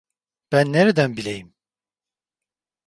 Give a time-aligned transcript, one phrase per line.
[0.51, 1.53] Ben nereden bileyim?